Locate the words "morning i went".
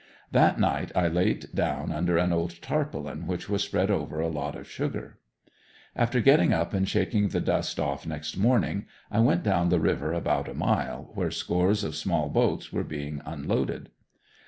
8.35-9.43